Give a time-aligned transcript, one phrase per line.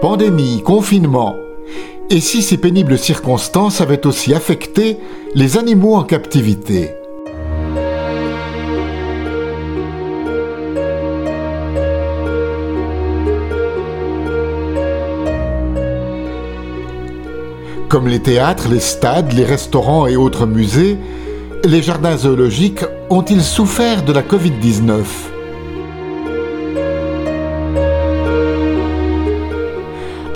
[0.00, 1.34] Pandémie, confinement.
[2.08, 4.98] Et si ces pénibles circonstances avaient aussi affecté
[5.34, 6.90] les animaux en captivité?
[17.88, 20.96] Comme les théâtres, les stades, les restaurants et autres musées,
[21.64, 25.39] les jardins zoologiques ont-ils souffert de la Covid-19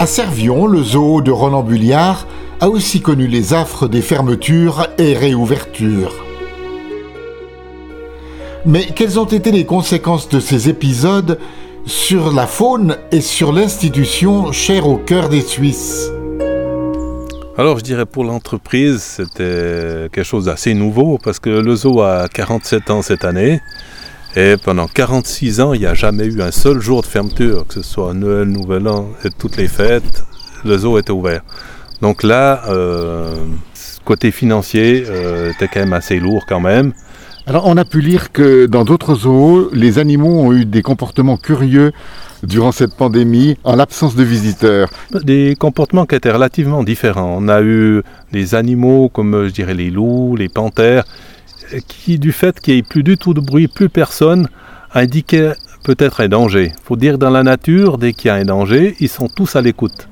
[0.04, 2.26] À Servion, le zoo de Roland Bulliard
[2.60, 6.26] a aussi connu les affres des fermetures et réouvertures.
[8.66, 11.38] Mais quelles ont été les conséquences de ces épisodes
[11.86, 16.10] sur la faune et sur l'institution chère au cœur des Suisses?
[17.56, 22.28] Alors je dirais pour l'entreprise, c'était quelque chose d'assez nouveau parce que le zoo a
[22.28, 23.62] 47 ans cette année
[24.36, 27.74] et pendant 46 ans, il n'y a jamais eu un seul jour de fermeture, que
[27.74, 30.24] ce soit Noël, Nouvel An et toutes les fêtes,
[30.64, 31.42] le zoo était ouvert.
[32.02, 33.36] Donc là, euh,
[34.04, 36.92] côté financier, euh, était quand même assez lourd quand même.
[37.46, 41.36] Alors on a pu lire que dans d'autres zoos, les animaux ont eu des comportements
[41.36, 41.92] curieux
[42.42, 44.88] durant cette pandémie en l'absence de visiteurs
[45.22, 47.36] Des comportements qui étaient relativement différents.
[47.38, 51.04] On a eu des animaux comme je dirais les loups, les panthères,
[51.86, 54.48] qui du fait qu'il n'y ait plus du tout de bruit, plus personne,
[54.94, 56.72] indiquaient peut-être un danger.
[56.74, 59.56] Il faut dire dans la nature, dès qu'il y a un danger, ils sont tous
[59.56, 60.08] à l'écoute.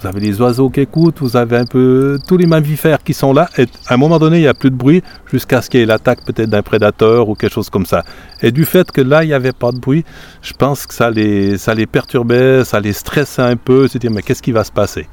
[0.00, 3.32] Vous avez les oiseaux qui écoutent, vous avez un peu tous les mammifères qui sont
[3.32, 3.48] là.
[3.56, 5.82] Et à un moment donné, il n'y a plus de bruit jusqu'à ce qu'il y
[5.82, 8.04] ait l'attaque peut-être d'un prédateur ou quelque chose comme ça.
[8.42, 10.04] Et du fait que là, il n'y avait pas de bruit,
[10.42, 14.10] je pense que ça les, ça les perturbait, ça les stressait un peu, se dire
[14.10, 15.08] mais qu'est-ce qui va se passer?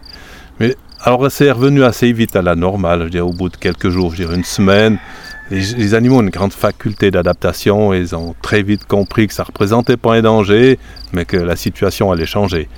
[0.59, 3.89] Mais alors c'est revenu assez vite à la normale, je dirais au bout de quelques
[3.89, 4.99] jours, je dirais une semaine.
[5.51, 9.43] Les, animaux ont une grande faculté d'adaptation et ils ont très vite compris que ça
[9.43, 10.79] représentait pas un danger,
[11.11, 12.69] mais que la situation allait changer.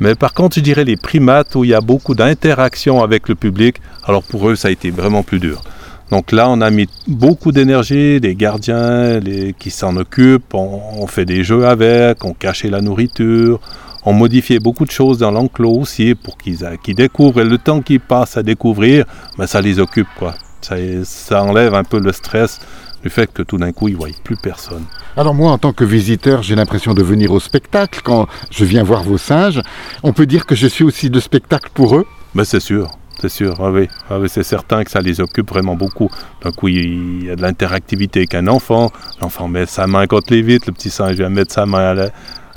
[0.00, 3.34] Mais par contre, je dirais les primates où il y a beaucoup d'interaction avec le
[3.34, 5.62] public, alors pour eux, ça a été vraiment plus dur.
[6.10, 11.24] Donc là, on a mis beaucoup d'énergie, des gardiens les, qui s'en occupent, on, fait
[11.24, 13.60] des jeux avec, on cachait la nourriture,
[14.04, 16.58] on modifiait beaucoup de choses dans l'enclos aussi pour qu'ils
[16.94, 17.40] découvrent.
[17.40, 19.06] Et le temps qu'ils passent à découvrir,
[19.38, 20.08] ben, ça les occupe.
[20.18, 20.34] quoi.
[20.64, 22.58] Ça, ça enlève un peu le stress
[23.02, 24.84] du fait que tout d'un coup, ils ne voient plus personne.
[25.14, 28.82] Alors moi, en tant que visiteur, j'ai l'impression de venir au spectacle quand je viens
[28.82, 29.60] voir vos singes.
[30.02, 32.88] On peut dire que je suis aussi de spectacle pour eux Mais c'est sûr.
[33.20, 36.10] C'est sûr, ah oui, ah oui c'est certain que ça les occupe vraiment beaucoup.
[36.42, 38.90] D'un coup, il y a de l'interactivité avec un enfant.
[39.20, 41.94] L'enfant met sa main contre les vitres, le petit singe vient mettre sa main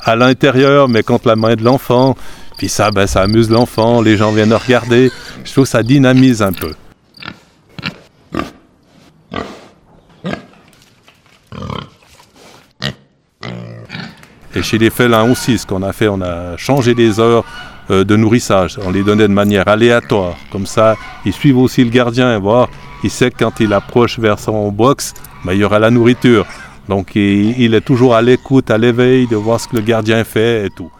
[0.03, 2.15] à l'intérieur, mais contre la main de l'enfant.
[2.57, 5.11] Puis ça, ben, ça amuse l'enfant, les gens viennent regarder.
[5.43, 6.71] Je trouve que ça dynamise un peu.
[14.57, 17.45] Et chez les félins aussi, ce qu'on a fait, on a changé les heures
[17.91, 18.79] euh, de nourrissage.
[18.83, 20.35] On les donnait de manière aléatoire.
[20.51, 20.95] Comme ça,
[21.25, 22.67] ils suivent aussi le gardien et voir.
[23.03, 25.13] Il sait que quand il approche vers son box,
[25.45, 26.47] ben, il y aura la nourriture.
[26.89, 30.23] Donc il, il est toujours à l'écoute, à l'éveil de voir ce que le gardien
[30.23, 30.91] fait et tout.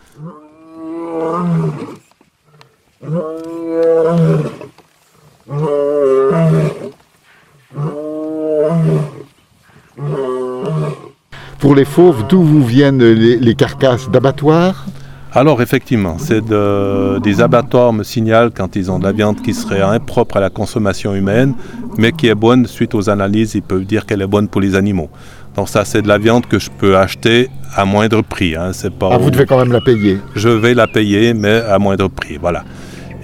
[11.68, 14.86] Pour les fauves, d'où vous viennent les, carcasses d'abattoirs
[15.34, 19.82] alors effectivement, c'est des abattoirs me signalent quand ils ont de la viande qui serait
[19.82, 21.56] impropre à la consommation humaine,
[21.98, 24.76] mais qui est bonne suite aux analyses, ils peuvent dire qu'elle est bonne pour les
[24.76, 25.10] animaux.
[25.58, 28.56] Donc ça, c'est de la viande que je peux acheter à moindre prix.
[28.56, 28.72] Hein.
[28.72, 31.78] C'est pas ah, vous devez quand même la payer Je vais la payer, mais à
[31.80, 32.64] moindre prix, voilà.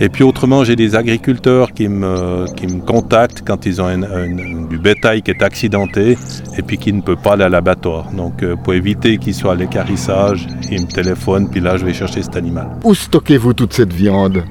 [0.04, 3.88] Et puis autrement, j'ai des agriculteurs qui me, qui me contactent quand ils ont
[4.70, 6.18] du bétail qui est accidenté
[6.58, 8.12] et puis qui ne peut pas aller à l'abattoir.
[8.12, 11.94] Donc euh, pour éviter qu'il soit à l'écarissage, ils me téléphonent, puis là je vais
[11.94, 12.68] chercher cet animal.
[12.84, 14.44] Où stockez-vous toute cette viande?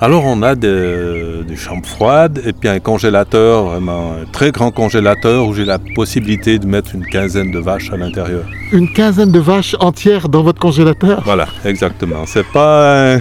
[0.00, 4.72] Alors on a des, des, chambres froides et puis un congélateur, vraiment un très grand
[4.72, 8.42] congélateur où j'ai la possibilité de mettre une quinzaine de vaches à l'intérieur.
[8.72, 11.22] Une quinzaine de vaches entières dans votre congélateur?
[11.24, 12.26] Voilà, exactement.
[12.26, 13.20] C'est pas un,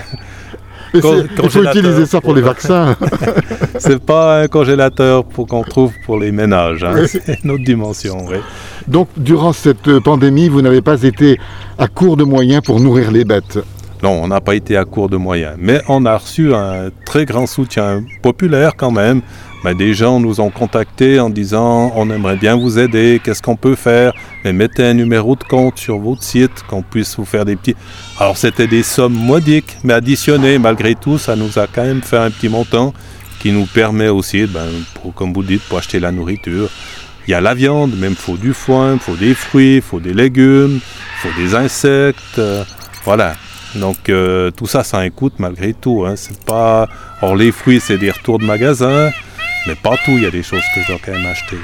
[0.93, 2.95] il faut utiliser ça pour les vaccins.
[3.79, 6.83] c'est pas un congélateur pour qu'on trouve pour les ménages.
[6.83, 7.05] Hein.
[7.07, 8.25] C'est une autre dimension.
[8.27, 8.37] Oui.
[8.87, 11.39] Donc, durant cette pandémie, vous n'avez pas été
[11.77, 13.59] à court de moyens pour nourrir les bêtes
[14.03, 15.55] Non, on n'a pas été à court de moyens.
[15.59, 19.21] Mais on a reçu un très grand soutien populaire quand même
[19.69, 23.75] des gens nous ont contactés en disant on aimerait bien vous aider, qu'est-ce qu'on peut
[23.75, 24.13] faire?
[24.43, 27.75] Mais mettez un numéro de compte sur votre site, qu'on puisse vous faire des petits.
[28.19, 32.17] Alors c'était des sommes modiques, mais additionnées, malgré tout, ça nous a quand même fait
[32.17, 32.93] un petit montant
[33.39, 34.67] qui nous permet aussi, ben,
[35.15, 36.69] comme vous dites, pour acheter la nourriture.
[37.27, 40.79] Il y a la viande, même faut du foin, faut des fruits, faut des légumes,
[41.21, 42.39] faut des insectes.
[42.39, 42.63] Euh,
[43.05, 43.33] voilà.
[43.75, 46.05] Donc euh, tout ça, ça coût malgré tout.
[46.05, 46.15] Hein.
[46.15, 46.87] C'est pas...
[47.21, 49.11] Or les fruits, c'est des retours de magasin,
[49.67, 51.57] mais pas tout, il y a des choses que je dois quand même acheter.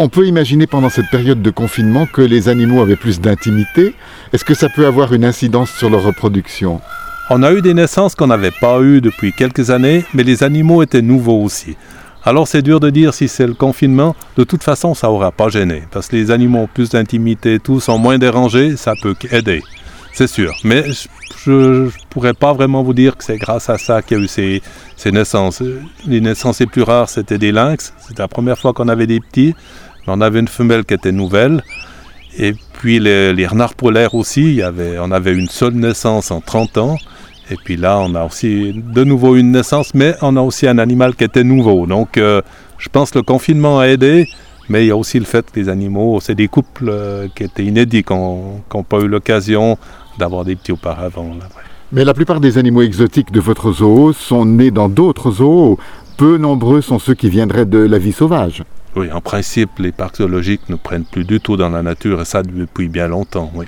[0.00, 3.94] On peut imaginer pendant cette période de confinement que les animaux avaient plus d'intimité.
[4.32, 6.80] Est-ce que ça peut avoir une incidence sur leur reproduction?
[7.30, 10.84] On a eu des naissances qu'on n'avait pas eues depuis quelques années, mais les animaux
[10.84, 11.76] étaient nouveaux aussi.
[12.28, 14.14] Alors c'est dur de dire si c'est le confinement.
[14.36, 15.84] De toute façon, ça n'aura pas gêné.
[15.90, 19.62] Parce que les animaux ont plus d'intimité, tous sont moins dérangés, ça peut aider.
[20.12, 20.54] C'est sûr.
[20.62, 20.84] Mais
[21.42, 24.24] je ne pourrais pas vraiment vous dire que c'est grâce à ça qu'il y a
[24.24, 24.62] eu ces,
[24.94, 25.62] ces naissances.
[26.06, 27.94] Les naissances les plus rares, c'était des lynx.
[28.06, 29.54] C'était la première fois qu'on avait des petits.
[30.06, 31.62] On avait une femelle qui était nouvelle.
[32.36, 34.60] Et puis les, renards polaires aussi,
[35.00, 36.98] on avait une seule naissance en 30 ans.
[37.50, 40.78] Et puis là, on a aussi de nouveau une naissance, mais on a aussi un
[40.78, 41.86] animal qui était nouveau.
[41.86, 42.42] Donc euh,
[42.78, 44.28] je pense que le confinement a aidé,
[44.68, 47.44] mais il y a aussi le fait que les animaux, c'est des couples euh, qui
[47.44, 49.78] étaient inédits, qui n'ont pas eu l'occasion
[50.18, 51.36] d'avoir des petits auparavant.
[51.92, 55.78] mais la plupart des animaux exotiques de votre zoo sont nés dans d'autres zoos.
[56.18, 58.64] Peu nombreux sont ceux qui viendraient de la vie sauvage.
[58.96, 62.24] Oui, en principe, les parcs zoologiques ne prennent plus du tout dans la nature, et
[62.24, 63.66] ça depuis bien longtemps, oui.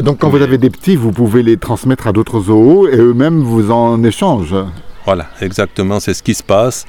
[0.00, 3.42] Donc quand vous avez des petits, vous pouvez les transmettre à d'autres zoos et eux-mêmes
[3.42, 4.56] vous en échangent.
[5.04, 6.86] Voilà, exactement, c'est ce qui se passe.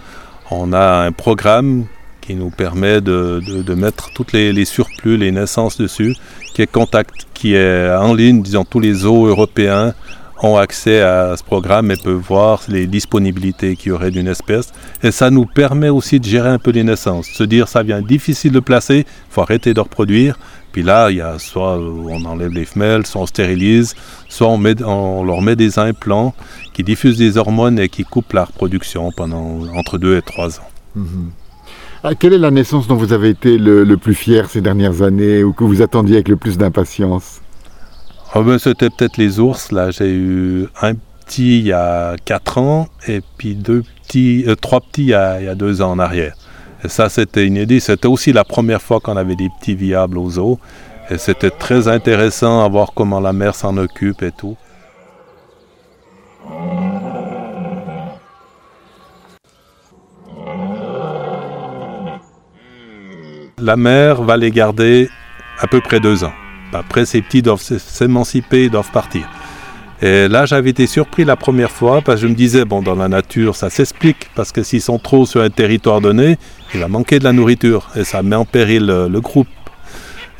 [0.52, 1.86] On a un programme
[2.22, 6.16] qui nous permet de, mettre toutes les, les, surplus, les naissances dessus,
[6.54, 9.94] qui est contact, qui est en ligne, disons tous les zoos européens
[10.44, 14.72] ont accès à ce programme et peuvent voir les disponibilités qu'il y aurait d'une espèce.
[15.04, 17.28] Et ça nous permet aussi de gérer un peu les naissances.
[17.28, 20.38] Se dire, ça vient difficile de placer, il faut arrêter de reproduire.
[20.76, 23.96] Puis là, il y a soit on enlève les femelles, soit on stérilise,
[24.28, 26.36] soit on, met, on leur met des implants
[26.74, 30.68] qui diffusent des hormones et qui coupent la reproduction pendant entre 2 et 3 ans.
[30.96, 31.32] Mhm.
[32.04, 35.02] Ah, quelle est la naissance dont vous avez été le, le plus fier ces dernières
[35.02, 37.40] années ou que vous attendiez avec le plus d'impatience?
[38.36, 39.72] Oh ben, c'était peut-être les ours.
[39.72, 40.96] Là, j'ai eu un
[41.26, 45.14] petit il y a 4 ans et puis deux petits, euh, trois petits il y,
[45.14, 46.36] a, 2 ans en arrière.
[46.86, 47.82] Et ça, c'était inédit.
[47.82, 50.60] C'était aussi la première fois qu'on avait des petits viables aux eaux.
[51.10, 54.56] Et c'était très intéressant à voir comment la mère s'en occupe et tout.
[63.58, 65.10] La mère va les garder
[65.60, 66.34] à peu près deux ans.
[66.72, 69.28] Après, ces petits doivent s'émanciper, doivent partir.
[70.02, 72.96] Et là, j'avais été surpris la première fois parce que je me disais, bon, dans
[72.96, 76.38] la nature, ça s'explique, parce que s'ils sont trop sur un territoire donné,
[76.74, 79.48] il va manquer de la nourriture et ça met en péril le, groupe.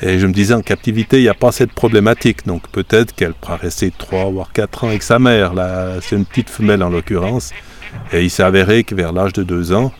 [0.02, 3.34] Et je me disais, en captivité, il n'y a pas cette problématique, donc peut-être qu'elle
[3.34, 5.54] pourra rester 3 voire 4 ans avec sa mère.
[5.54, 7.54] Là, c'est une petite femelle en l'occurrence.
[8.12, 9.94] Et il s'est avéré que vers l'âge de 2 ans,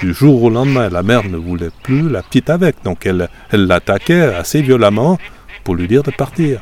[0.00, 2.76] du jour au lendemain, la mère ne voulait plus la petite avec.
[2.84, 5.18] Donc elle l'attaquait assez violemment
[5.64, 6.60] pour lui dire de partir.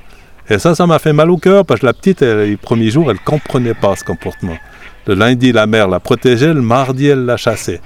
[0.50, 3.10] Et ça, ça m'a fait mal au cœur parce que la petite, les premiers jours,
[3.10, 4.56] elle ne comprenait pas ce comportement.
[5.06, 7.80] Le lundi, la mère la protégeait, le mardi, elle la chassait.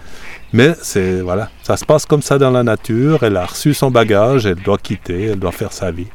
[0.52, 3.22] Mais c'est voilà, ça se passe comme ça dans la nature.
[3.22, 6.08] Elle a reçu son bagage, elle doit quitter, elle doit faire sa vie.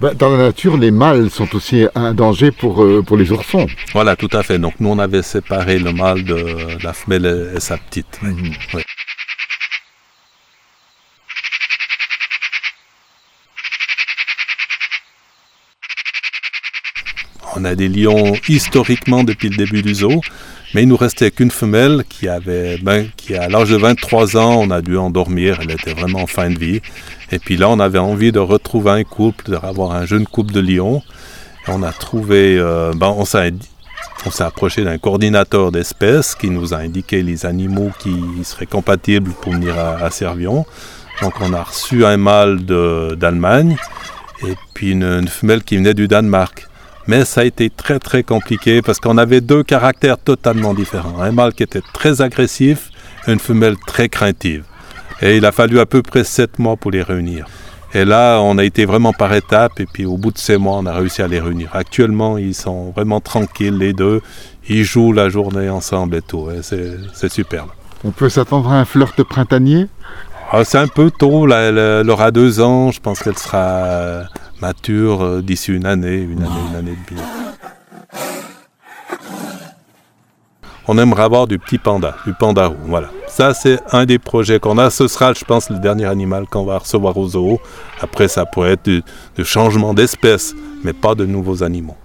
[0.00, 3.66] Bah, dans la nature, les mâles sont aussi un danger pour, euh, pour les oursons.
[3.92, 4.58] Voilà, tout à fait.
[4.58, 8.20] Donc nous, on avait séparé le mâle de la femelle et, sa petite.
[8.22, 8.52] Mhm.
[17.56, 20.20] On a des lions historiquement depuis le début du zoo,
[20.74, 24.56] mais il nous restait qu'une femelle qui avait, ben, qui à l'âge de 23 ans,
[24.60, 26.80] on a dû endormir, elle était vraiment en fin de vie.
[27.30, 30.60] Et puis là, on avait envie de retrouver un couple, d'avoir un jeune couple de
[30.60, 31.02] lions.
[31.68, 33.52] on a trouvé, euh, ben, on s'est
[34.40, 39.78] approché d'un coordinateur d'espèces qui nous a indiqué les animaux qui seraient compatibles pour venir
[39.78, 40.66] à, Servion.
[41.22, 43.76] Donc on a reçu un mâle d'Allemagne
[44.42, 46.66] et puis une, femelle qui venait du Danemark.
[47.06, 51.20] Mais ça a été très très compliqué parce qu'on avait deux caractères totalement différents.
[51.20, 52.90] Un mâle qui était très agressif
[53.26, 54.64] et une femelle très craintive.
[55.20, 57.46] Et il a fallu à peu près sept mois pour les réunir.
[57.92, 60.78] Et là, on a été vraiment par étapes et puis au bout de ces mois,
[60.78, 61.70] on a réussi à les réunir.
[61.74, 64.20] Actuellement, ils sont vraiment tranquilles, les deux.
[64.68, 66.48] Ils jouent la journée ensemble et tout.
[66.62, 67.68] c'est superbe.
[68.02, 69.86] On peut s'attendre à un flirt printanier?
[70.50, 71.48] Ah, C'est un peu tôt.
[71.50, 72.90] elle, aura deux ans.
[72.90, 74.24] Je pense qu'elle sera
[74.60, 77.24] mature euh, d'ici une année, une année, une année de bien.
[80.86, 83.08] On aimerait avoir du petit panda, du panda roux, voilà.
[83.26, 84.90] Ça, c'est un des projets qu'on a.
[84.90, 87.58] Ce sera, je pense, le dernier animal qu'on va recevoir au zoo.
[88.00, 89.02] Après, ça pourrait être du,
[89.44, 91.96] changement d'espèce, mais pas de nouveaux animaux.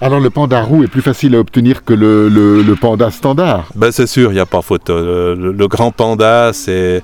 [0.00, 4.06] Alors le panda roux est plus facile à obtenir que le, panda standard ben, C'est
[4.06, 4.88] sûr, il n'y a pas faute.
[4.90, 7.02] Euh, le, grand panda, c'est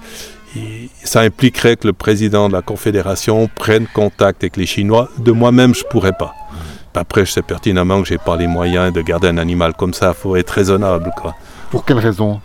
[1.02, 5.08] ça impliquerait que le président de la Confédération prenne contact avec les Chinois.
[5.18, 6.34] De moi-même, je ne pourrais pas.
[6.94, 9.92] Après, je sais pertinemment que je n'ai pas les moyens de garder un animal comme
[9.92, 10.14] ça.
[10.16, 11.10] Il faut être raisonnable.
[11.16, 11.34] Quoi.
[11.70, 12.40] Pour quelle raison?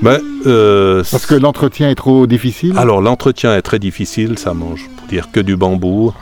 [0.00, 2.74] Ben, euh, Parce que l'entretien est trop difficile?
[2.78, 4.38] Alors, l'entretien est très difficile.
[4.38, 6.14] Ça mange, pour dire, que du bambou.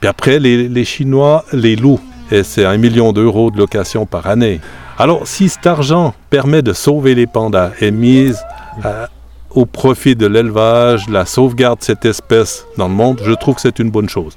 [0.00, 2.00] Puis après, les, Chinois les louent.
[2.30, 4.60] Et c'est un million d'euros de location par année.
[4.98, 8.40] Alors, si cet argent permet de sauver les pandas et mise
[8.82, 9.08] à,
[9.54, 13.60] au profit de l'élevage, la sauvegarde de cette espèce dans le monde, je trouve que
[13.60, 14.36] c'est une bonne chose.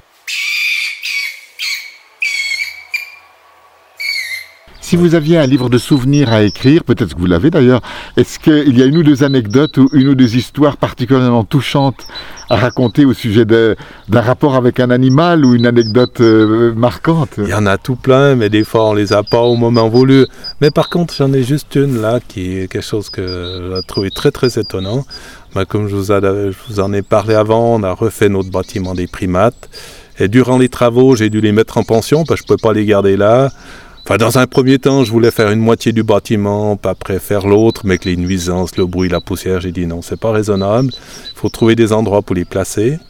[4.88, 7.80] Si vous aviez un livre de souvenirs à écrire, peut-être que vous l'avez d'ailleurs,
[8.16, 12.06] est-ce qu'il y a une ou deux anecdotes ou une ou deux histoires particulièrement touchantes
[12.50, 13.74] à raconter au sujet d'un
[14.20, 17.30] rapport avec un animal ou une anecdote euh, marquante?
[17.38, 19.88] Il y en a tout plein, mais des fois on les a pas au moment
[19.88, 20.24] voulu.
[20.60, 24.12] Mais par contre, j'en ai juste une là qui est quelque chose que j'ai trouvé
[24.12, 25.04] très très étonnant.
[25.56, 28.94] Ben, comme je vous, je vous en ai parlé avant, on a refait notre bâtiment
[28.94, 29.68] des primates.
[30.20, 32.68] Et durant les travaux, j'ai dû les mettre en pension parce que je ne pouvais
[32.68, 33.50] pas les garder là.
[34.08, 37.44] Enfin, dans un premier temps, je voulais faire une moitié du bâtiment, pas après faire
[37.44, 40.90] l'autre, mais que les nuisances, le bruit, la poussière, j'ai dit non, c'est pas raisonnable.
[40.92, 43.00] Il faut trouver des endroits pour les placer.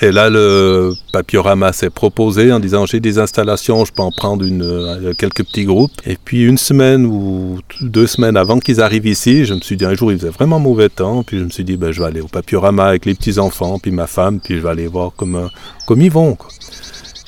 [0.00, 4.44] Et là, le papiorama s'est proposé en disant j'ai des installations, je peux en prendre
[4.44, 6.00] une, euh, quelques petits groupes.
[6.06, 9.84] Et puis une semaine ou deux semaines avant qu'ils arrivent ici, je me suis dit
[9.84, 12.06] un jour il faisait vraiment mauvais temps, puis je me suis dit ben, je vais
[12.06, 15.10] aller au papiorama avec les petits enfants, puis ma femme, puis je vais aller voir
[15.16, 15.50] comme,
[15.96, 16.38] ils vont.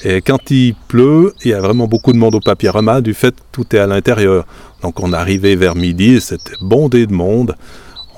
[0.03, 3.35] Et quand il pleut, il y a vraiment beaucoup de monde au papyrama du fait
[3.35, 4.47] que tout est à l'intérieur.
[4.83, 7.55] Donc on arrivait vers midi, c'était bondé de monde.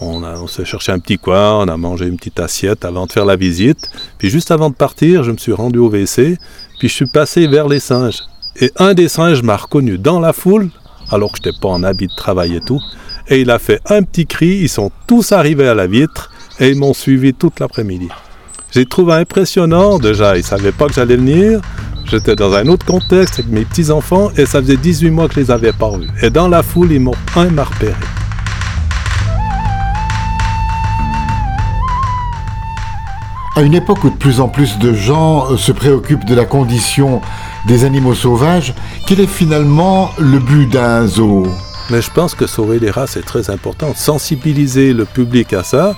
[0.01, 3.13] On, on s'est cherché un petit coin, on a mangé une petite assiette avant de
[3.13, 3.79] faire la visite.
[4.19, 6.39] Puis juste avant de partir, je me suis rendu au WC,
[6.79, 8.23] puis je suis passé vers les singes.
[8.61, 10.71] Et un des singes m'a reconnu dans la foule,
[11.11, 12.81] alors que je n'étais pas en habit de travail et tout.
[13.29, 16.71] Et il a fait un petit cri, ils sont tous arrivés à la vitre et
[16.71, 18.09] ils m'ont suivi toute l'après-midi.
[18.75, 21.61] J'ai trouvé impressionnant, déjà, ils ne savaient pas que j'allais venir.
[22.11, 25.41] J'étais dans un autre contexte avec mes petits-enfants et ça faisait 18 mois que je
[25.41, 26.09] les avais pas vus.
[26.23, 27.93] Et dans la foule, ils m'ont un m'a repéré.
[33.57, 36.47] À une époque où de plus en plus de gens euh, se préoccupent de la
[36.47, 37.21] condition
[37.67, 38.73] des animaux sauvages,
[39.07, 41.47] quel est finalement le but d'un zoo?
[41.91, 43.93] Mais je pense que sauver les races est très important.
[43.95, 45.95] Sensibiliser le public à ça,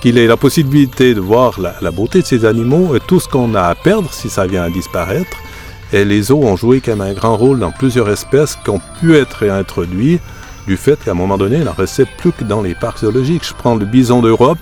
[0.00, 3.54] qu'il ait la possibilité de voir la, beauté de ces animaux et tout ce qu'on
[3.54, 5.36] a à perdre si ça vient à disparaître.
[5.92, 8.80] Et les zoos ont joué quand même un grand rôle dans plusieurs espèces qui ont
[9.00, 10.20] pu être réintroduites
[10.66, 13.46] du fait qu'à un moment donné, il n'en restait plus que dans les parcs zoologiques.
[13.46, 14.58] Je prends le bison d'Europe,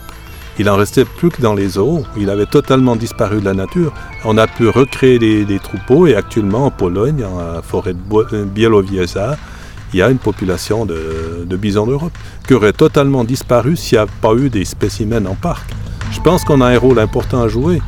[0.58, 2.04] il n'en restait plus que dans les zoos.
[2.16, 3.92] Il avait totalement disparu de la nature.
[4.24, 9.36] On a pu recréer des, troupeaux et actuellement en Pologne, en forêt de Bielowieża,
[9.94, 12.12] il y a une population de, bisons d'Europe
[12.48, 15.70] qui aurait totalement disparu s'il n'y a pas eu des spécimens en parc.
[16.10, 17.80] Je pense qu'on a un rôle important à jouer.